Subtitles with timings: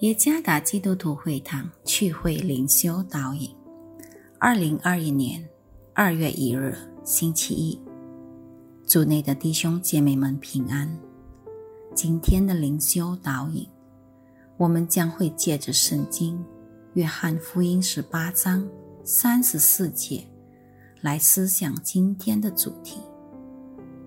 [0.00, 3.54] 耶加达基督徒会堂聚会灵修导引，
[4.38, 5.46] 二零二一年
[5.92, 6.74] 二月一日
[7.04, 7.78] 星期一，
[8.86, 10.90] 主内的弟兄姐妹们平安。
[11.94, 13.68] 今天的灵修导引，
[14.56, 16.42] 我们将会借着圣经
[16.94, 18.66] 约翰福音十八章
[19.04, 20.24] 三十四节
[21.02, 22.96] 来思想今天的主题：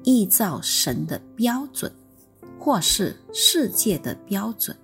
[0.02, 1.94] 依照神的标准，
[2.58, 4.76] 或是世界的标准。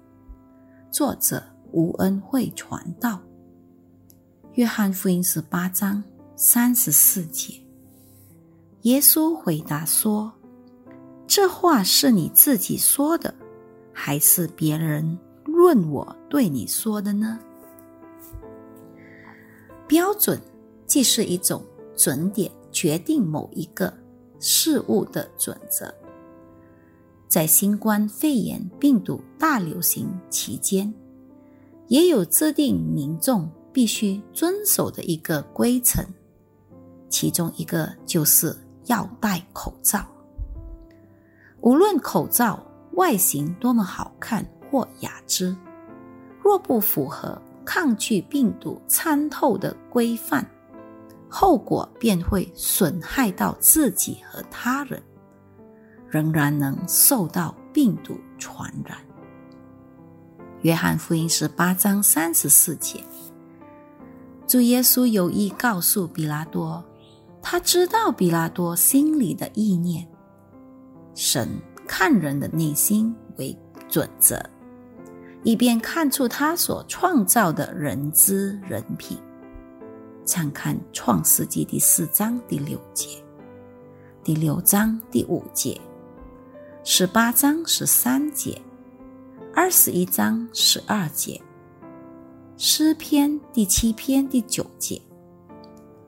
[0.91, 3.21] 作者吴恩惠传道，
[4.53, 6.03] 约翰福音十八章
[6.35, 7.53] 三十四节，
[8.81, 10.33] 耶稣回答说
[11.27, 13.31] ：“这话是你自己说的，
[13.93, 17.39] 还是别人论我对你说的呢？”
[19.87, 20.41] 标准
[20.87, 21.63] 既是一种
[21.95, 23.93] 准点，决定某一个
[24.39, 25.93] 事物的准则。
[27.29, 30.91] 在新冠肺炎病毒大流行期间，
[31.87, 36.03] 也有制定民众必须遵守的一个规程，
[37.07, 38.57] 其中一个就是
[38.87, 40.03] 要戴口罩。
[41.61, 42.59] 无论口罩
[42.93, 45.55] 外形多么好看或雅致，
[46.41, 50.43] 若不符合抗拒病毒参透的规范，
[51.29, 54.99] 后果便会损害到自己和他人。
[56.09, 58.97] 仍然能受到病毒传染。
[60.61, 63.03] 约翰福音十八章三十四节，
[64.47, 66.83] 主耶稣有意告诉比拉多，
[67.41, 70.05] 他知道比拉多心里的意念。
[71.13, 71.47] 神
[71.87, 74.43] 看人的内心为准则，
[75.43, 79.17] 以便看出他所创造的人之人品。
[80.25, 83.23] 参看创世纪第四章第六节，
[84.23, 85.79] 第六章第五节。
[86.85, 88.59] 十八章十三节，
[89.53, 91.39] 二十一章十二节，
[92.55, 94.99] 诗篇第七篇第九节，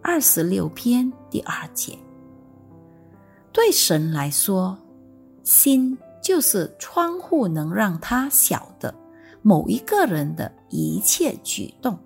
[0.02, 1.98] 二十六篇第二节。
[3.52, 4.78] 对神来说，
[5.44, 8.96] 心就是窗户，能让他晓得
[9.42, 12.00] 某一个人的一切举动。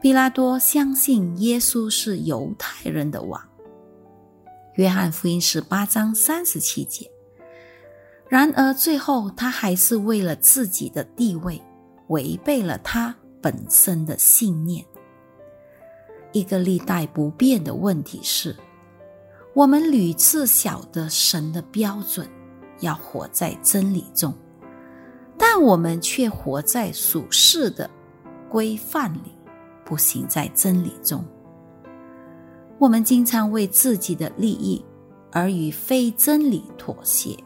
[0.00, 3.40] 比拉多相信耶稣是犹太人的王。
[4.74, 7.08] 约翰福音十八章三十七节。
[8.32, 11.60] 然而，最后他还是为了自己的地位，
[12.06, 14.82] 违背了他本身的信念。
[16.32, 18.56] 一个历代不变的问题是：
[19.54, 22.26] 我们屡次晓得神的标准，
[22.80, 24.32] 要活在真理中，
[25.36, 27.90] 但我们却活在属世的
[28.48, 29.36] 规范里，
[29.84, 31.22] 不行在真理中。
[32.78, 34.82] 我们经常为自己的利益
[35.32, 37.36] 而与非真理妥协。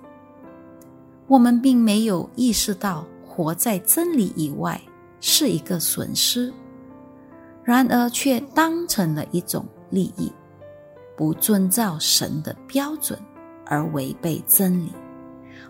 [1.28, 4.80] 我们并没有意识到活在真理以外
[5.20, 6.52] 是一个损失，
[7.64, 10.32] 然而却当成了一种利益，
[11.16, 13.18] 不遵照神的标准
[13.64, 14.92] 而违背真理，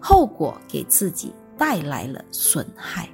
[0.00, 3.08] 后果给自己带来了损害。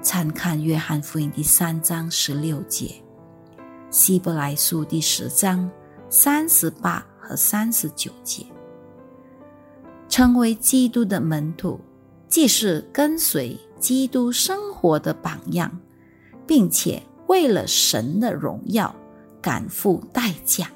[0.00, 2.94] 参看约翰福音第三章十六节，
[3.90, 5.70] 希伯来书第十章
[6.08, 8.46] 三十八和三十九节。
[10.12, 11.80] 成为基督的门徒，
[12.28, 15.80] 既是跟随基督生活的榜样，
[16.46, 18.94] 并且为了神的荣耀，
[19.40, 20.70] 敢付代价。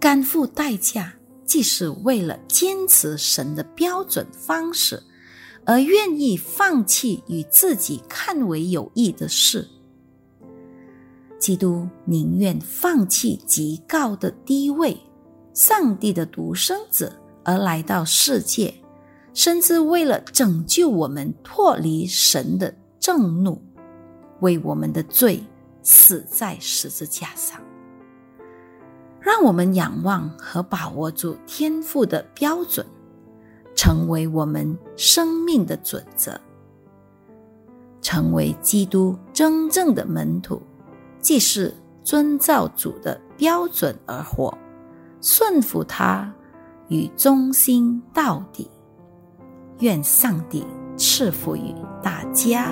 [0.00, 1.12] 敢付代价，
[1.44, 5.02] 既是为了坚持神的标准方式，
[5.66, 9.68] 而愿意放弃与自己看为有益的事。
[11.38, 14.98] 基督宁愿放弃极高的地位，
[15.52, 17.18] 上帝的独生子。
[17.44, 18.74] 而来到世界，
[19.34, 23.60] 甚至为了拯救我们脱离神的正怒，
[24.40, 25.42] 为我们的罪
[25.82, 27.60] 死在十字架上。
[29.20, 32.84] 让我们仰望和把握住天赋的标准，
[33.74, 36.40] 成为我们生命的准则，
[38.00, 40.60] 成为基督真正的门徒，
[41.20, 41.72] 既是
[42.02, 44.56] 遵照主的标准而活，
[45.20, 46.34] 顺服他。
[46.92, 48.70] 与忠心到底，
[49.78, 50.62] 愿上帝
[50.94, 52.66] 赐福于大家。